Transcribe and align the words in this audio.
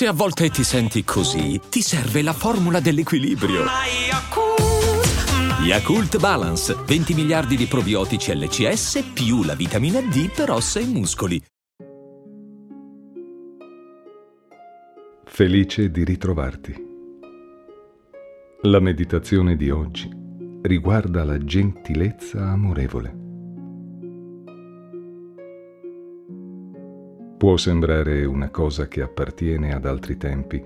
Se 0.00 0.06
a 0.06 0.14
volte 0.14 0.48
ti 0.48 0.64
senti 0.64 1.04
così, 1.04 1.60
ti 1.68 1.82
serve 1.82 2.22
la 2.22 2.32
formula 2.32 2.80
dell'equilibrio. 2.80 3.64
Yakult 5.62 6.18
Balance, 6.18 6.74
20 6.86 7.12
miliardi 7.12 7.54
di 7.54 7.66
probiotici 7.66 8.34
LCS 8.34 9.10
più 9.12 9.42
la 9.42 9.54
vitamina 9.54 10.00
D 10.00 10.32
per 10.34 10.52
ossa 10.52 10.80
e 10.80 10.86
muscoli. 10.86 11.38
Felice 15.26 15.90
di 15.90 16.02
ritrovarti. 16.02 16.74
La 18.62 18.80
meditazione 18.80 19.54
di 19.54 19.68
oggi 19.68 20.08
riguarda 20.62 21.24
la 21.24 21.36
gentilezza 21.36 22.46
amorevole. 22.46 23.19
Può 27.40 27.56
sembrare 27.56 28.26
una 28.26 28.50
cosa 28.50 28.86
che 28.86 29.00
appartiene 29.00 29.72
ad 29.72 29.86
altri 29.86 30.18
tempi, 30.18 30.62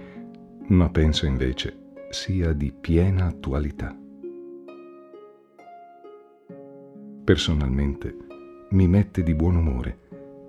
ma 0.71 0.91
penso 0.91 1.25
invece 1.25 1.93
sia 2.11 2.53
di 2.53 2.73
piena 2.73 3.27
attualità. 3.27 3.97
Personalmente 7.23 8.17
mi 8.71 8.89
mette 8.89 9.23
di 9.23 9.35
buon 9.35 9.55
umore 9.55 9.99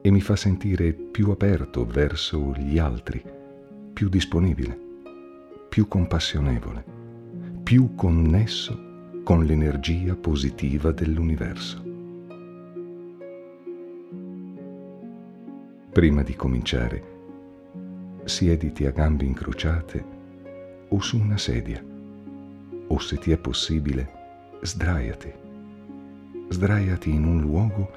e 0.01 0.09
mi 0.09 0.20
fa 0.20 0.35
sentire 0.35 0.93
più 0.93 1.29
aperto 1.29 1.85
verso 1.85 2.53
gli 2.57 2.79
altri, 2.79 3.23
più 3.93 4.09
disponibile, 4.09 4.79
più 5.70 5.87
compassionevole, 5.87 6.84
più 7.62 7.93
connesso 7.93 9.21
con 9.23 9.45
l'energia 9.45 10.15
positiva 10.15 10.91
dell'universo. 10.91 11.84
Prima 15.95 16.23
di 16.23 16.35
cominciare, 16.35 17.04
siediti 18.26 18.85
a 18.85 18.91
gambe 18.91 19.23
incrociate 19.23 20.04
o 20.90 20.99
su 20.99 21.18
una 21.18 21.37
sedia, 21.37 21.82
o 22.87 22.99
se 22.99 23.18
ti 23.18 23.32
è 23.32 23.37
possibile, 23.37 24.12
sdraiati. 24.62 25.32
Sdraiati 26.49 27.10
in 27.10 27.24
un 27.24 27.40
luogo 27.40 27.90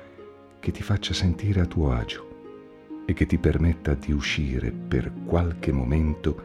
che 0.61 0.71
ti 0.71 0.81
faccia 0.81 1.13
sentire 1.13 1.61
a 1.61 1.67
tuo 1.67 1.91
agio 1.91 3.03
e 3.05 3.13
che 3.15 3.27
ti 3.27 3.37
permetta 3.37 3.95
di 3.95 4.12
uscire 4.12 4.71
per 4.71 5.11
qualche 5.27 5.73
momento 5.73 6.41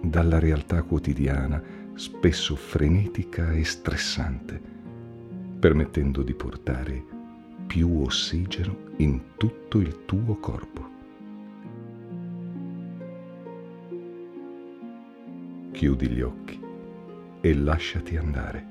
dalla 0.00 0.38
realtà 0.38 0.84
quotidiana, 0.84 1.62
spesso 1.96 2.56
frenetica 2.56 3.52
e 3.52 3.62
stressante, 3.62 4.58
permettendo 5.58 6.22
di 6.22 6.32
portare 6.32 7.17
più 7.78 8.00
ossigeno 8.02 8.76
in 8.96 9.36
tutto 9.36 9.78
il 9.78 10.04
tuo 10.04 10.34
corpo. 10.40 10.88
Chiudi 15.70 16.08
gli 16.08 16.20
occhi 16.20 16.60
e 17.40 17.54
lasciati 17.54 18.16
andare. 18.16 18.66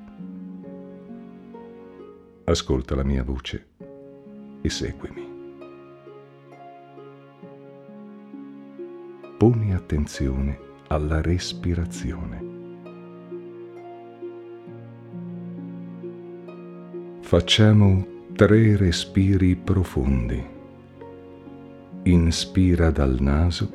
Ascolta 2.43 2.95
la 2.95 3.03
mia 3.05 3.23
voce 3.23 3.67
e 4.59 4.69
seguimi. 4.69 5.25
Poni 9.37 9.73
attenzione 9.73 10.59
alla 10.87 11.21
respirazione. 11.21 12.55
Facciamo 17.21 18.15
tre 18.37 18.77
respiri 18.77 19.55
profondi. 19.55 20.45
Inspira 22.03 22.91
dal 22.91 23.17
naso 23.19 23.71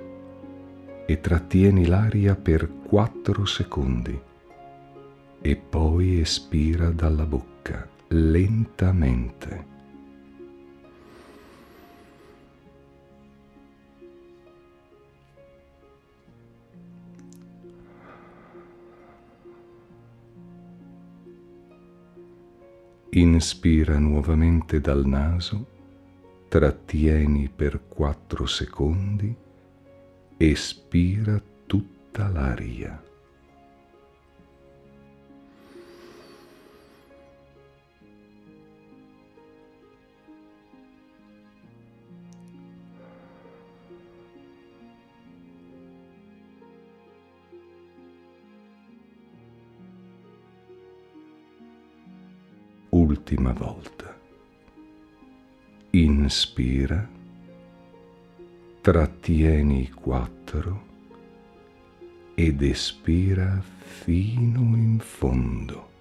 e 1.05 1.21
trattieni 1.21 1.85
l'aria 1.87 2.37
per 2.37 2.71
quattro 2.87 3.45
secondi 3.45 4.17
e 5.41 5.57
poi 5.57 6.21
espira 6.21 6.93
dalla 6.93 7.27
bocca 7.27 7.89
lentamente. 8.11 9.72
Inspira 23.15 23.99
nuovamente 23.99 24.81
dal 24.81 25.05
naso, 25.05 25.67
trattieni 26.49 27.51
per 27.55 27.83
4 27.87 28.47
secondi, 28.47 29.37
espira 30.39 31.39
tutta 31.67 32.29
l'aria. 32.29 33.12
Ultima 53.13 53.53
volta. 53.53 54.19
Inspira, 55.91 57.07
trattieni 58.81 59.91
quattro 59.91 60.91
ed 62.35 62.63
espira 62.63 63.63
fino 63.63 64.61
in 64.77 64.99
fondo. 64.99 65.92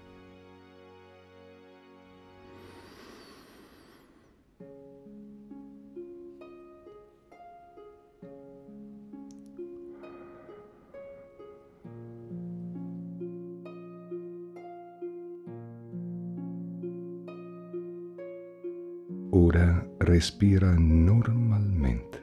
Ora 19.33 19.87
respira 19.99 20.75
normalmente. 20.77 22.19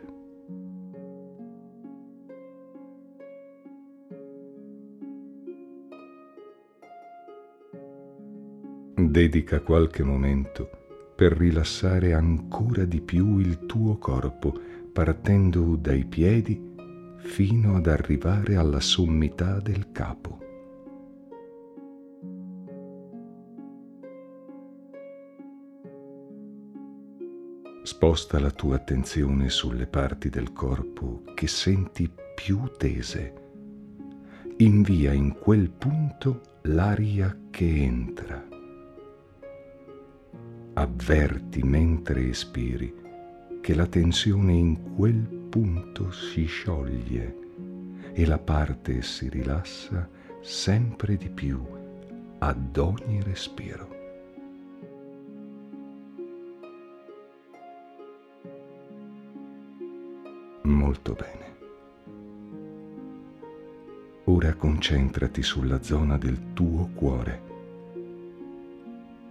Dedica 8.95 9.61
qualche 9.63 10.03
momento 10.03 10.69
per 11.17 11.33
rilassare 11.33 12.13
ancora 12.13 12.85
di 12.85 13.01
più 13.01 13.39
il 13.39 13.65
tuo 13.65 13.97
corpo, 13.97 14.53
partendo 14.93 15.77
dai 15.77 16.05
piedi 16.05 16.61
fino 17.17 17.77
ad 17.77 17.87
arrivare 17.87 18.57
alla 18.57 18.81
sommità 18.81 19.61
del 19.61 19.93
capo. 19.93 20.38
Sposta 27.91 28.39
la 28.39 28.51
tua 28.51 28.77
attenzione 28.77 29.49
sulle 29.49 29.87
parti 29.87 30.29
del 30.29 30.53
corpo 30.53 31.23
che 31.35 31.47
senti 31.47 32.13
più 32.35 32.71
tese. 32.77 33.33
Invia 34.59 35.15
in 35.15 35.33
quel 35.39 35.71
punto 35.71 36.59
l'aria 36.65 37.35
che 37.49 37.83
entra. 37.83 38.47
Avverti 40.75 41.63
mentre 41.63 42.29
espiri 42.29 42.95
che 43.63 43.75
la 43.75 43.87
tensione 43.87 44.53
in 44.53 44.95
quel 44.95 45.23
punto 45.49 46.11
si 46.11 46.45
scioglie 46.45 47.39
e 48.13 48.27
la 48.27 48.39
parte 48.39 49.01
si 49.01 49.31
rilassa 49.31 50.07
sempre 50.43 51.17
di 51.17 51.31
più 51.31 51.59
ad 52.39 52.77
ogni 52.77 53.23
respiro. 53.23 53.98
Molto 60.89 61.13
bene. 61.13 61.57
Ora 64.25 64.55
concentrati 64.55 65.43
sulla 65.43 65.83
zona 65.83 66.17
del 66.17 66.55
tuo 66.55 66.89
cuore. 66.95 67.43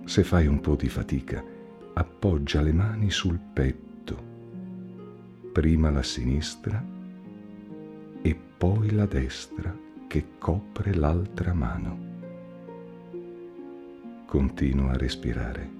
Se 0.06 0.24
fai 0.24 0.45
un 0.45 0.59
po' 0.59 0.75
di 0.75 0.88
fatica, 0.88 1.44
appoggia 1.94 2.62
le 2.62 2.74
mani 2.74 3.09
sul 3.09 3.39
petto, 3.39 4.24
prima 5.51 5.89
la 5.89 6.04
sinistra 6.04 6.80
e 8.21 8.39
poi 8.56 8.92
la 8.92 9.07
destra 9.07 9.75
che 10.07 10.25
copre 10.38 10.94
l'altra 10.94 11.56
mano. 11.56 11.98
Continua 14.27 14.92
a 14.92 14.98
respirare. 14.98 15.71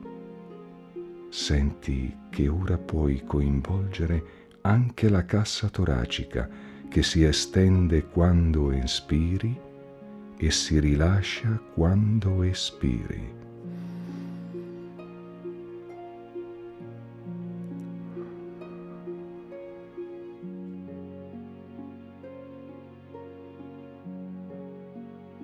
Senti 1.30 2.18
che 2.32 2.48
ora 2.48 2.80
puoi 2.80 3.24
coinvolgere 3.24 4.47
anche 4.68 5.08
la 5.08 5.24
cassa 5.24 5.70
toracica 5.70 6.50
che 6.90 7.02
si 7.02 7.24
estende 7.24 8.04
quando 8.04 8.74
inspiri 8.74 9.58
e 10.38 10.52
si 10.52 10.80
rilascia 10.80 11.58
quando 11.74 12.44
espiri. 12.44 13.36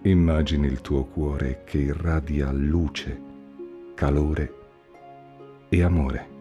Immagini 0.06 0.68
il 0.68 0.82
tuo 0.82 1.06
cuore 1.06 1.64
che 1.64 1.78
irradia 1.78 2.52
luce, 2.52 3.18
calore 3.96 4.54
e 5.70 5.82
amore. 5.82 6.33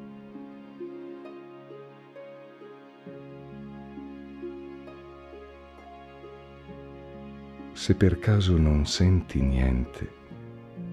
Se 7.82 7.96
per 7.96 8.20
caso 8.20 8.56
non 8.58 8.86
senti 8.86 9.40
niente, 9.40 10.08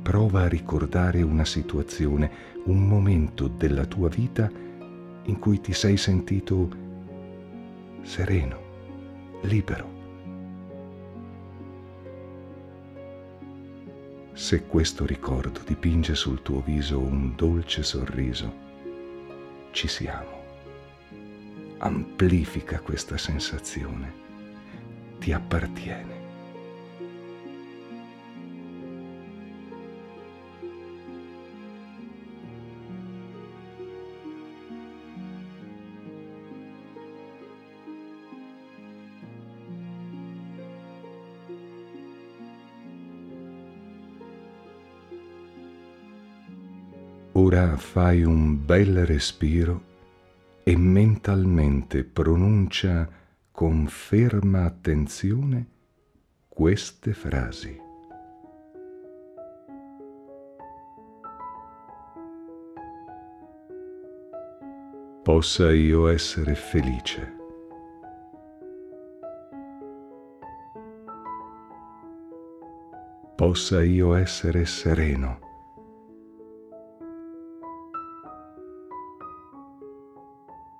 prova 0.01 0.41
a 0.41 0.47
ricordare 0.47 1.21
una 1.21 1.45
situazione, 1.45 2.31
un 2.65 2.87
momento 2.87 3.47
della 3.47 3.85
tua 3.85 4.09
vita 4.09 4.49
in 5.21 5.37
cui 5.37 5.61
ti 5.61 5.71
sei 5.71 5.97
sentito 5.97 6.67
sereno, 8.01 8.59
libero. 9.43 9.87
Se 14.33 14.65
questo 14.65 15.05
ricordo 15.05 15.59
dipinge 15.63 16.15
sul 16.15 16.41
tuo 16.41 16.59
viso 16.59 16.97
un 16.97 17.35
dolce 17.35 17.83
sorriso, 17.83 18.51
ci 19.69 19.87
siamo. 19.87 20.41
Amplifica 21.77 22.79
questa 22.79 23.19
sensazione. 23.19 24.11
Ti 25.19 25.31
appartiene. 25.33 26.18
Ora 47.41 47.77
fai 47.77 48.23
un 48.23 48.65
bel 48.65 49.05
respiro 49.05 49.81
e 50.61 50.75
mentalmente 50.75 52.03
pronuncia 52.03 53.07
con 53.49 53.87
ferma 53.87 54.65
attenzione 54.65 55.65
queste 56.49 57.13
frasi. 57.13 57.79
Possa 65.23 65.71
io 65.71 66.09
essere 66.09 66.55
felice. 66.55 67.35
Possa 73.37 73.81
io 73.81 74.15
essere 74.15 74.65
sereno. 74.65 75.48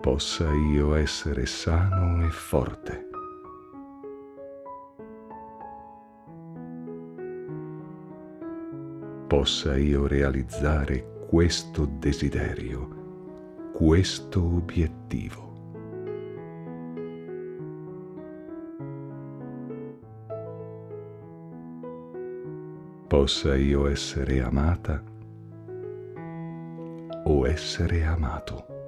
Possa 0.09 0.51
io 0.51 0.95
essere 0.95 1.45
sano 1.45 2.25
e 2.25 2.31
forte. 2.31 3.07
Possa 9.27 9.77
io 9.77 10.07
realizzare 10.07 11.27
questo 11.27 11.85
desiderio, 11.85 13.69
questo 13.71 14.43
obiettivo. 14.43 15.47
Possa 23.05 23.55
io 23.55 23.87
essere 23.87 24.41
amata 24.41 25.03
o 27.25 27.47
essere 27.47 28.03
amato. 28.03 28.78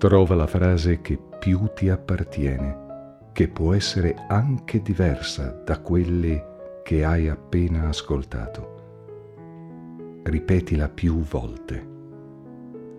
Trova 0.00 0.34
la 0.34 0.46
frase 0.46 1.02
che 1.02 1.20
più 1.38 1.72
ti 1.74 1.90
appartiene, 1.90 3.28
che 3.34 3.48
può 3.48 3.74
essere 3.74 4.14
anche 4.28 4.80
diversa 4.80 5.60
da 5.62 5.78
quelle 5.80 6.80
che 6.82 7.04
hai 7.04 7.28
appena 7.28 7.86
ascoltato. 7.86 10.22
Ripetila 10.22 10.88
più 10.88 11.18
volte. 11.18 11.86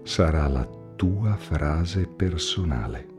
Sarà 0.04 0.48
la 0.48 0.64
tua 0.96 1.36
frase 1.38 2.06
personale. 2.06 3.11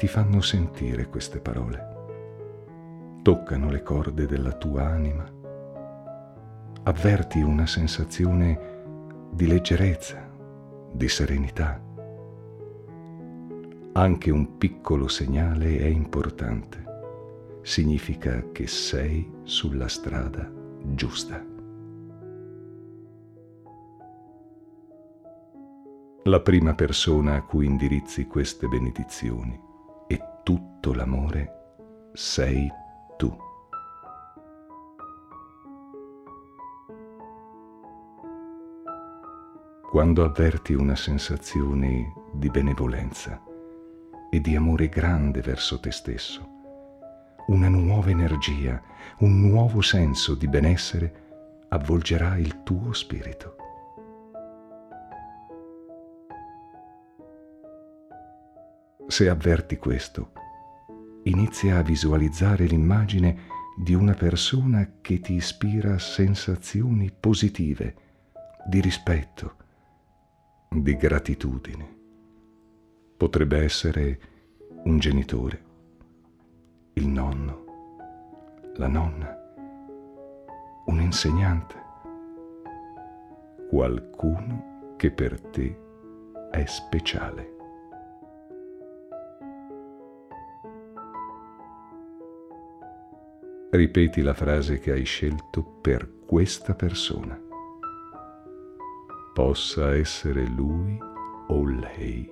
Ti 0.00 0.08
fanno 0.08 0.40
sentire 0.40 1.10
queste 1.10 1.40
parole. 1.40 3.18
Toccano 3.20 3.68
le 3.68 3.82
corde 3.82 4.24
della 4.24 4.52
tua 4.52 4.86
anima. 4.86 5.30
Avverti 6.84 7.42
una 7.42 7.66
sensazione 7.66 9.28
di 9.30 9.46
leggerezza, 9.46 10.26
di 10.90 11.06
serenità. 11.06 11.78
Anche 13.92 14.30
un 14.30 14.56
piccolo 14.56 15.06
segnale 15.06 15.76
è 15.80 15.88
importante. 15.88 16.82
Significa 17.60 18.52
che 18.52 18.66
sei 18.66 19.30
sulla 19.42 19.88
strada 19.88 20.50
giusta. 20.82 21.44
La 26.22 26.40
prima 26.40 26.74
persona 26.74 27.34
a 27.34 27.42
cui 27.42 27.66
indirizzi 27.66 28.24
queste 28.24 28.66
benedizioni 28.66 29.68
tutto 30.42 30.92
l'amore 30.92 32.08
sei 32.12 32.70
tu. 33.16 33.36
Quando 39.90 40.24
avverti 40.24 40.74
una 40.74 40.96
sensazione 40.96 42.12
di 42.32 42.48
benevolenza 42.48 43.42
e 44.30 44.40
di 44.40 44.54
amore 44.54 44.88
grande 44.88 45.40
verso 45.40 45.80
te 45.80 45.90
stesso, 45.90 46.48
una 47.48 47.68
nuova 47.68 48.10
energia, 48.10 48.80
un 49.18 49.40
nuovo 49.40 49.80
senso 49.80 50.34
di 50.34 50.46
benessere 50.46 51.66
avvolgerà 51.68 52.36
il 52.36 52.62
tuo 52.62 52.92
spirito. 52.92 53.56
Se 59.10 59.28
avverti 59.28 59.76
questo, 59.76 60.30
inizia 61.24 61.78
a 61.78 61.82
visualizzare 61.82 62.66
l'immagine 62.66 63.38
di 63.76 63.92
una 63.92 64.14
persona 64.14 64.98
che 65.00 65.18
ti 65.18 65.32
ispira 65.32 65.98
sensazioni 65.98 67.10
positive, 67.10 67.96
di 68.68 68.80
rispetto, 68.80 69.56
di 70.68 70.94
gratitudine. 70.94 71.96
Potrebbe 73.16 73.58
essere 73.64 74.20
un 74.84 75.00
genitore, 75.00 75.64
il 76.92 77.08
nonno, 77.08 77.64
la 78.76 78.86
nonna, 78.86 79.36
un 80.86 81.00
insegnante, 81.00 81.74
qualcuno 83.68 84.94
che 84.96 85.10
per 85.10 85.40
te 85.40 85.80
è 86.52 86.64
speciale. 86.66 87.58
Ripeti 93.72 94.20
la 94.20 94.34
frase 94.34 94.80
che 94.80 94.90
hai 94.90 95.04
scelto 95.04 95.62
per 95.62 96.24
questa 96.26 96.74
persona. 96.74 97.40
Possa 99.32 99.94
essere 99.94 100.44
lui 100.44 100.98
o 101.46 101.64
lei. 101.64 102.28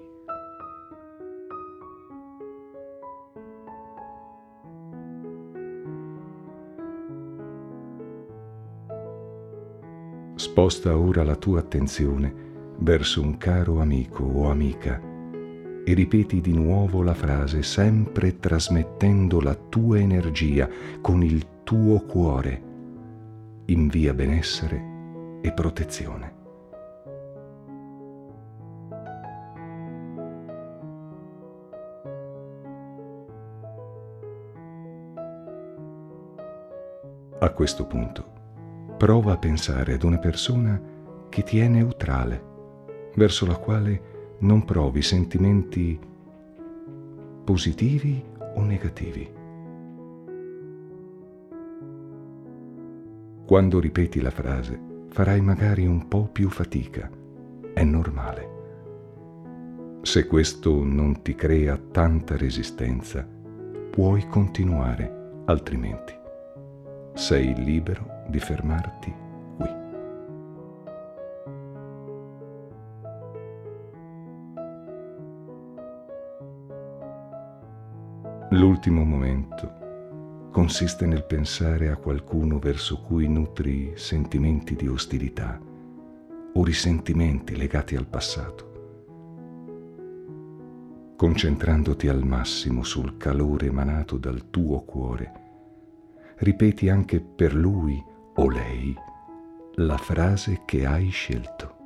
Sposta 10.34 10.98
ora 10.98 11.22
la 11.22 11.36
tua 11.36 11.60
attenzione 11.60 12.34
verso 12.78 13.22
un 13.22 13.36
caro 13.36 13.80
amico 13.80 14.24
o 14.24 14.50
amica 14.50 15.07
e 15.88 15.94
ripeti 15.94 16.42
di 16.42 16.52
nuovo 16.52 17.02
la 17.02 17.14
frase 17.14 17.62
sempre 17.62 18.38
trasmettendo 18.38 19.40
la 19.40 19.54
tua 19.54 19.98
energia 19.98 20.68
con 21.00 21.22
il 21.22 21.62
tuo 21.64 22.00
cuore. 22.00 22.62
Invia 23.64 24.12
benessere 24.12 25.40
e 25.40 25.50
protezione. 25.50 26.34
A 37.38 37.50
questo 37.50 37.86
punto 37.86 38.24
prova 38.98 39.32
a 39.32 39.38
pensare 39.38 39.94
ad 39.94 40.02
una 40.02 40.18
persona 40.18 40.78
che 41.30 41.42
ti 41.42 41.60
è 41.60 41.66
neutrale, 41.66 42.44
verso 43.14 43.46
la 43.46 43.56
quale 43.56 44.16
non 44.40 44.64
provi 44.64 45.02
sentimenti 45.02 45.98
positivi 47.44 48.22
o 48.54 48.62
negativi. 48.62 49.30
Quando 53.46 53.80
ripeti 53.80 54.20
la 54.20 54.30
frase, 54.30 54.78
farai 55.08 55.40
magari 55.40 55.86
un 55.86 56.06
po' 56.06 56.28
più 56.30 56.50
fatica. 56.50 57.10
È 57.72 57.82
normale. 57.82 58.56
Se 60.02 60.26
questo 60.26 60.84
non 60.84 61.22
ti 61.22 61.34
crea 61.34 61.76
tanta 61.76 62.36
resistenza, 62.36 63.26
puoi 63.90 64.26
continuare, 64.28 65.42
altrimenti 65.46 66.16
sei 67.18 67.52
libero 67.64 68.22
di 68.28 68.38
fermarti 68.38 69.27
L'ultimo 78.58 79.04
momento 79.04 80.48
consiste 80.50 81.06
nel 81.06 81.24
pensare 81.24 81.90
a 81.90 81.96
qualcuno 81.96 82.58
verso 82.58 83.00
cui 83.02 83.28
nutri 83.28 83.92
sentimenti 83.94 84.74
di 84.74 84.88
ostilità 84.88 85.60
o 86.54 86.64
risentimenti 86.64 87.56
legati 87.56 87.94
al 87.94 88.08
passato. 88.08 88.72
Concentrandoti 91.14 92.08
al 92.08 92.24
massimo 92.24 92.82
sul 92.82 93.16
calore 93.16 93.66
emanato 93.66 94.18
dal 94.18 94.50
tuo 94.50 94.80
cuore, 94.80 95.32
ripeti 96.38 96.88
anche 96.88 97.20
per 97.20 97.54
lui 97.54 98.04
o 98.34 98.50
lei 98.50 98.92
la 99.74 99.98
frase 99.98 100.62
che 100.64 100.84
hai 100.84 101.10
scelto. 101.10 101.77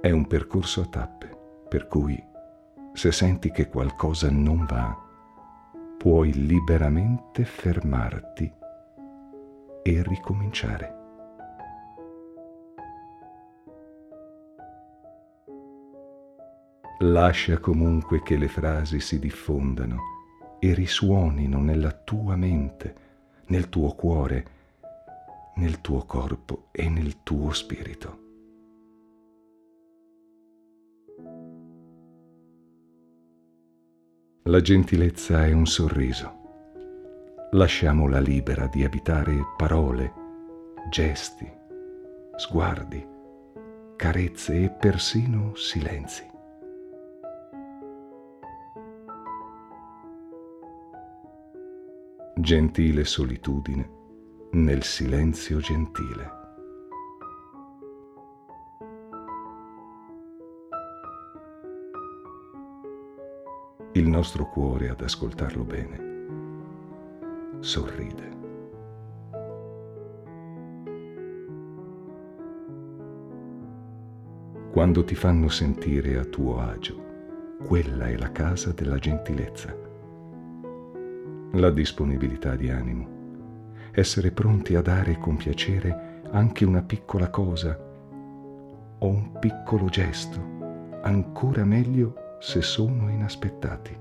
È 0.00 0.10
un 0.10 0.26
percorso 0.26 0.80
a 0.80 0.86
tappe, 0.86 1.28
per 1.68 1.86
cui 1.86 2.18
se 2.94 3.12
senti 3.12 3.50
che 3.50 3.68
qualcosa 3.68 4.30
non 4.30 4.64
va, 4.64 4.98
puoi 5.98 6.32
liberamente 6.32 7.44
fermarti 7.44 8.50
e 9.82 10.02
ricominciare. 10.02 10.94
Lascia 17.00 17.58
comunque 17.58 18.22
che 18.22 18.38
le 18.38 18.48
frasi 18.48 19.00
si 19.00 19.18
diffondano 19.18 19.98
e 20.58 20.72
risuonino 20.72 21.60
nella 21.60 21.92
tua 21.92 22.36
mente, 22.36 22.94
nel 23.48 23.68
tuo 23.68 23.94
cuore, 23.94 24.46
nel 25.56 25.82
tuo 25.82 26.06
corpo 26.06 26.68
e 26.70 26.88
nel 26.88 27.22
tuo 27.22 27.52
spirito. 27.52 28.19
La 34.44 34.62
gentilezza 34.62 35.44
è 35.44 35.52
un 35.52 35.66
sorriso. 35.66 36.38
Lasciamola 37.50 38.20
libera 38.20 38.66
di 38.68 38.84
abitare 38.84 39.36
parole, 39.56 40.12
gesti, 40.88 41.46
sguardi, 42.36 43.06
carezze 43.96 44.62
e 44.62 44.70
persino 44.70 45.54
silenzi. 45.54 46.28
gentile 52.40 53.04
solitudine 53.04 53.90
nel 54.52 54.82
silenzio 54.82 55.58
gentile. 55.58 56.39
Il 63.92 64.06
nostro 64.06 64.48
cuore, 64.48 64.88
ad 64.88 65.00
ascoltarlo 65.00 65.64
bene, 65.64 66.00
sorride. 67.58 68.38
Quando 74.70 75.02
ti 75.02 75.16
fanno 75.16 75.48
sentire 75.48 76.18
a 76.18 76.24
tuo 76.24 76.60
agio, 76.60 77.04
quella 77.66 78.06
è 78.06 78.16
la 78.16 78.30
casa 78.30 78.70
della 78.70 78.96
gentilezza. 78.96 79.74
La 81.54 81.70
disponibilità 81.70 82.54
di 82.54 82.70
animo, 82.70 83.08
essere 83.90 84.30
pronti 84.30 84.76
a 84.76 84.82
dare 84.82 85.18
con 85.18 85.36
piacere 85.36 86.20
anche 86.30 86.64
una 86.64 86.82
piccola 86.82 87.28
cosa 87.28 87.76
o 89.00 89.06
un 89.08 89.32
piccolo 89.40 89.86
gesto, 89.86 90.38
ancora 91.02 91.64
meglio 91.64 92.19
se 92.40 92.62
sono 92.62 93.08
inaspettati. 93.08 93.96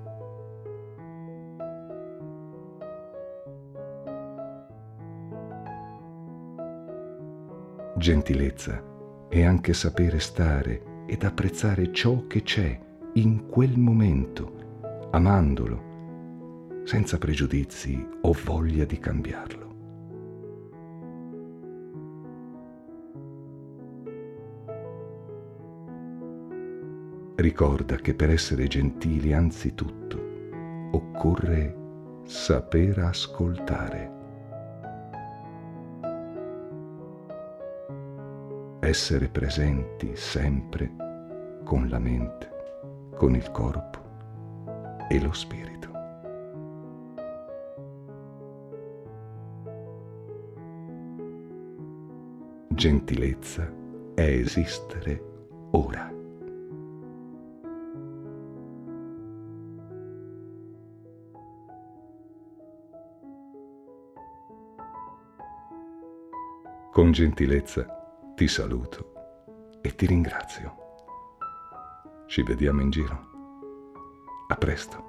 Gentilezza 7.97 8.81
è 9.27 9.43
anche 9.43 9.73
sapere 9.73 10.19
stare 10.19 11.03
ed 11.05 11.23
apprezzare 11.23 11.91
ciò 11.91 12.25
che 12.27 12.43
c'è 12.43 12.79
in 13.13 13.47
quel 13.47 13.77
momento, 13.77 15.07
amandolo 15.11 15.87
senza 16.85 17.17
pregiudizi 17.17 18.03
o 18.21 18.35
voglia 18.43 18.85
di 18.85 18.97
cambiarlo. 18.97 19.68
Ricorda 27.39 27.95
che 27.95 28.13
per 28.15 28.31
essere 28.31 28.67
gentili 28.67 29.31
anzitutto 29.31 30.89
occorre 30.91 31.73
saper 32.25 32.99
ascoltare. 32.99 34.11
Essere 38.81 39.29
presenti 39.29 40.11
sempre 40.15 40.91
con 41.63 41.87
la 41.87 41.99
mente, 41.99 42.49
con 43.15 43.33
il 43.35 43.49
corpo 43.51 43.99
e 45.07 45.21
lo 45.21 45.31
spirito. 45.31 45.77
gentilezza 52.67 53.69
è 54.13 54.21
esistere 54.21 55.21
ora. 55.71 56.18
Con 66.99 67.13
gentilezza 67.13 67.85
ti 68.35 68.45
saluto 68.49 69.79
e 69.81 69.95
ti 69.95 70.05
ringrazio. 70.05 70.75
Ci 72.27 72.43
vediamo 72.43 72.81
in 72.81 72.89
giro. 72.89 73.27
A 74.49 74.55
presto. 74.55 75.08